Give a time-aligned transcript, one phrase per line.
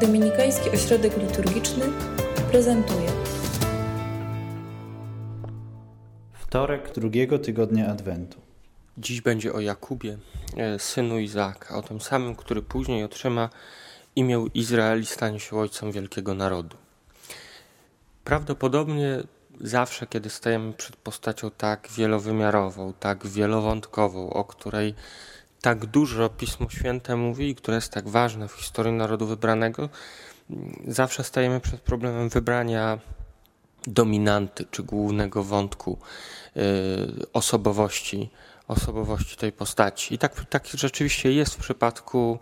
[0.00, 1.84] Dominikański Ośrodek Liturgiczny
[2.50, 3.08] prezentuje
[6.32, 8.40] Wtorek drugiego tygodnia Adwentu.
[8.98, 10.18] Dziś będzie o Jakubie,
[10.56, 13.48] e, synu Izaaka, o tym samym, który później otrzyma
[14.16, 16.76] imię Izrael i stanie się ojcem wielkiego narodu.
[18.24, 19.22] Prawdopodobnie
[19.60, 24.94] zawsze, kiedy stajemy przed postacią tak wielowymiarową, tak wielowątkową, o której
[25.60, 29.88] tak dużo Pismo Święte mówi i która jest tak ważna w historii narodu wybranego,
[30.86, 32.98] zawsze stajemy przed problemem wybrania
[33.86, 35.98] dominanty czy głównego wątku
[36.54, 36.62] yy,
[37.32, 38.30] osobowości,
[38.68, 40.14] osobowości tej postaci.
[40.14, 42.38] I tak, tak rzeczywiście jest w przypadku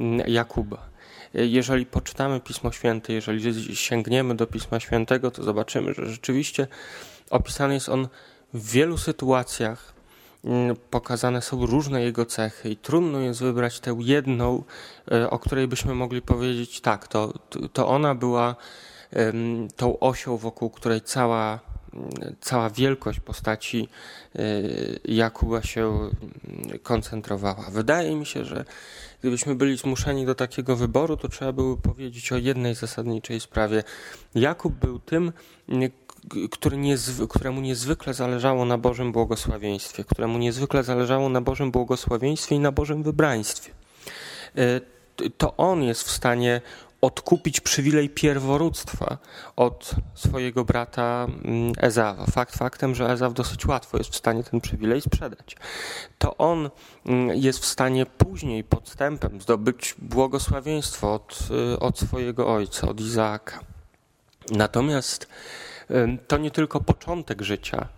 [0.00, 0.88] mm, Jakuba.
[1.34, 6.66] Jeżeli poczytamy Pismo Święte, jeżeli sięgniemy do Pisma Świętego, to zobaczymy, że rzeczywiście
[7.30, 8.08] opisany jest on
[8.54, 9.95] w wielu sytuacjach
[10.90, 14.64] pokazane są różne jego cechy i trudno jest wybrać tę jedną,
[15.12, 17.32] e, o której byśmy mogli powiedzieć tak, to,
[17.72, 18.56] to ona była
[19.76, 21.60] tą osią, wokół której cała,
[21.94, 22.10] mm,
[22.40, 23.88] cała wielkość postaci
[24.34, 24.40] e,
[25.04, 26.10] Jakuba się mm,
[26.82, 27.70] koncentrowała.
[27.70, 28.64] Wydaje mi się, że
[29.20, 33.84] gdybyśmy byli zmuszeni do takiego wyboru, to trzeba byłoby powiedzieć o jednej zasadniczej sprawie.
[34.34, 35.32] Jakub był tym,
[36.50, 42.60] który niezwy, któremu niezwykle zależało na Bożym błogosławieństwie, któremu niezwykle zależało na Bożym błogosławieństwie i
[42.60, 43.72] na Bożym wybraństwie.
[44.56, 44.80] E,
[45.38, 46.60] to on jest w stanie
[47.00, 49.18] odkupić przywilej pierworództwa
[49.56, 52.26] od swojego brata mm, Ezawa.
[52.26, 55.56] Fakt faktem, że Ezaw dosyć łatwo jest w stanie ten przywilej sprzedać.
[56.18, 56.70] To on
[57.06, 61.38] mm, jest w stanie później podstępem zdobyć błogosławieństwo od,
[61.74, 63.60] y, od swojego ojca, od Izaaka.
[64.50, 65.28] Natomiast
[66.26, 67.88] to nie tylko początek życia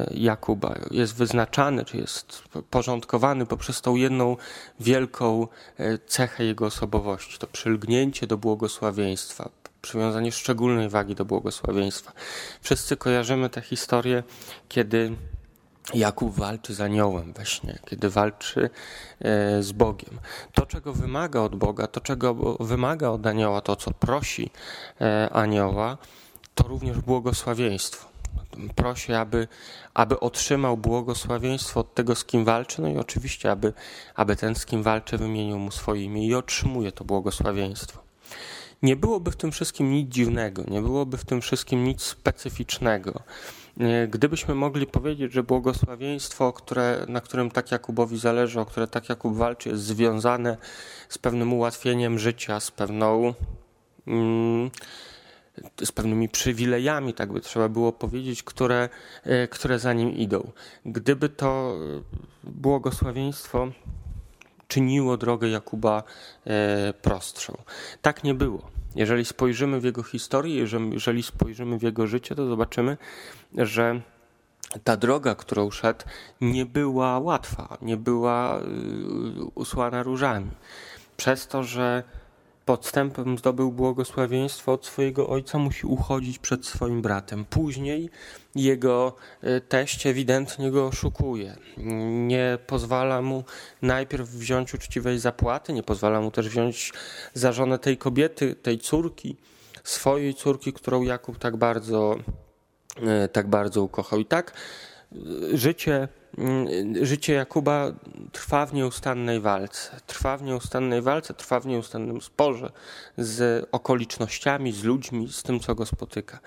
[0.00, 4.36] e, Jakuba jest wyznaczany, czy jest porządkowany poprzez tą jedną
[4.80, 5.46] wielką
[5.78, 9.48] e, cechę jego osobowości, to przylgnięcie do błogosławieństwa,
[9.82, 12.12] przywiązanie szczególnej wagi do błogosławieństwa.
[12.60, 14.22] Wszyscy kojarzymy tę historię,
[14.68, 15.12] kiedy
[15.94, 18.70] Jakub walczy z aniołem we śnie, kiedy walczy
[19.20, 20.20] e, z Bogiem.
[20.52, 24.50] To, czego wymaga od Boga, to, czego wymaga od anioła, to, co prosi
[25.32, 25.98] anioła,
[26.58, 28.08] to również błogosławieństwo.
[28.76, 29.48] Prosi, aby,
[29.94, 33.72] aby otrzymał błogosławieństwo od tego, z kim walczy, no i oczywiście, aby,
[34.14, 38.02] aby ten, z kim walczy, wymienił mu swoje imię i otrzymuje to błogosławieństwo.
[38.82, 43.22] Nie byłoby w tym wszystkim nic dziwnego, nie byłoby w tym wszystkim nic specyficznego.
[44.08, 49.36] Gdybyśmy mogli powiedzieć, że błogosławieństwo, które, na którym tak Jakubowi zależy, o które tak Jakub
[49.36, 50.56] walczy, jest związane
[51.08, 53.34] z pewnym ułatwieniem życia, z pewną.
[54.06, 54.70] Mm,
[55.84, 58.88] z pewnymi przywilejami, tak by trzeba było powiedzieć, które,
[59.24, 60.50] e, które za nim idą.
[60.84, 61.76] Gdyby to
[62.44, 63.68] błogosławieństwo
[64.68, 66.02] czyniło drogę Jakuba
[66.46, 67.56] e, prostszą.
[68.02, 68.70] Tak nie było.
[68.94, 72.96] Jeżeli spojrzymy w jego historię, jeżeli spojrzymy w jego życie, to zobaczymy,
[73.54, 74.00] że
[74.84, 76.04] ta droga, którą szedł,
[76.40, 78.62] nie była łatwa, nie była e,
[79.54, 80.50] usłana różami.
[81.16, 82.02] Przez to, że
[82.68, 87.44] podstępem zdobył błogosławieństwo od swojego ojca, musi uchodzić przed swoim bratem.
[87.44, 88.10] Później
[88.54, 91.56] jego e, teść ewidentnie go oszukuje.
[92.26, 93.44] Nie pozwala mu
[93.82, 96.92] najpierw wziąć uczciwej zapłaty, nie pozwala mu też wziąć
[97.34, 99.36] za żonę tej kobiety, tej córki,
[99.84, 102.16] swojej córki, którą Jakub tak bardzo,
[103.02, 104.18] e, tak bardzo ukochał.
[104.18, 104.52] I tak
[105.12, 105.16] e,
[105.56, 106.08] życie
[107.02, 107.92] życie Jakuba
[108.32, 110.00] trwa w nieustannej walce.
[110.06, 112.72] Trwa w nieustannej walce, trwa w nieustannym sporze
[113.18, 116.40] z okolicznościami, z ludźmi, z tym, co go spotyka.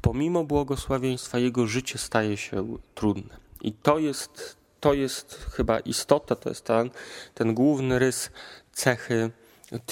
[0.00, 3.36] Pomimo błogosławieństwa, jego życie staje się trudne.
[3.60, 6.90] I to jest, to jest chyba istota, to jest ten,
[7.34, 8.30] ten główny rys
[8.72, 9.30] cechy,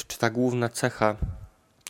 [0.08, 1.16] czy ta główna cecha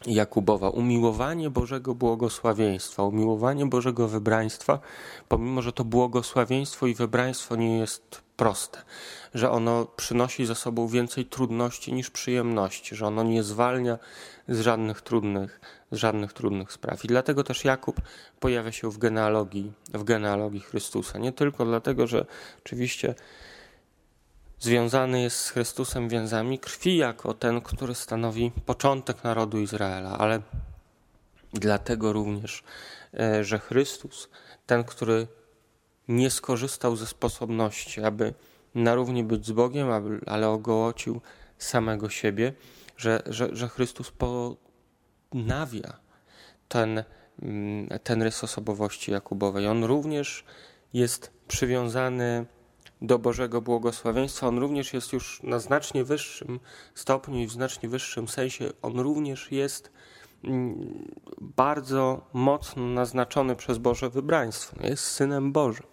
[0.06, 0.70] Jakubowa.
[0.70, 4.78] Umiłowanie Bożego błogosławieństwa, umiłowanie Bożego wybraństwa,
[5.28, 8.82] pomimo że to błogosławieństwo i wybraństwo nie jest proste,
[9.34, 13.98] że ono przynosi za sobą więcej trudności niż przyjemności, że ono nie zwalnia
[14.48, 15.60] z żadnych trudnych,
[15.92, 17.04] z żadnych trudnych spraw.
[17.04, 18.00] I dlatego też Jakub
[18.40, 21.18] pojawia się w genealogii, w genealogii Chrystusa.
[21.18, 22.26] Nie tylko dlatego, że
[22.58, 23.14] oczywiście
[24.62, 30.40] związany jest z Chrystusem więzami krwi, jako ten, który stanowi początek narodu Izraela, ale
[31.52, 32.62] dlatego również,
[33.20, 34.28] e, że Chrystus,
[34.66, 35.26] ten, który
[36.08, 38.34] nie skorzystał ze sposobności, aby
[38.74, 39.88] na równi być z Bogiem,
[40.26, 41.20] ale ogołocił
[41.58, 42.52] samego siebie,
[42.96, 44.12] że, że, że Chrystus
[45.30, 45.96] ponawia
[46.68, 47.04] ten,
[47.42, 49.66] mm, ten rys osobowości Jakubowej.
[49.66, 50.44] On również
[50.92, 52.46] jest przywiązany
[53.02, 56.60] do Bożego błogosławieństwa, on również jest już na znacznie wyższym
[56.94, 59.90] stopniu i w znacznie wyższym sensie, on również jest
[60.44, 64.76] mm, bardzo mocno naznaczony przez Boże wybraństwo.
[64.86, 65.86] Jest synem Bożym,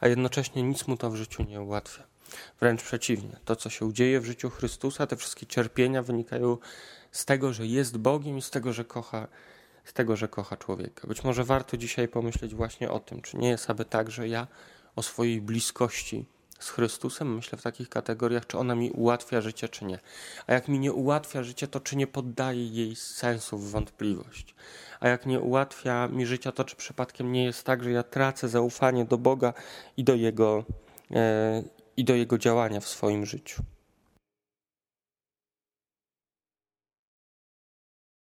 [0.00, 2.04] a jednocześnie nic mu to w życiu nie ułatwia.
[2.60, 6.58] Wręcz przeciwnie, to co się dzieje w życiu Chrystusa, te wszystkie cierpienia wynikają
[7.10, 9.28] z tego, że jest Bogiem i z tego, że kocha,
[9.84, 11.08] z tego, że kocha człowieka.
[11.08, 14.46] Być może warto dzisiaj pomyśleć właśnie o tym, czy nie jest aby tak, że ja
[14.96, 16.26] o swojej bliskości
[16.58, 19.98] z Chrystusem myślę w takich kategoriach, czy ona mi ułatwia życie, czy nie.
[20.46, 24.54] A jak mi nie ułatwia życie, to czy nie poddaje jej sensu w wątpliwość.
[25.00, 28.48] A jak nie ułatwia mi życia, to czy przypadkiem nie jest tak, że ja tracę
[28.48, 29.54] zaufanie do Boga
[29.96, 30.64] i do Jego,
[31.10, 31.62] e,
[31.96, 33.62] i do Jego działania w swoim życiu.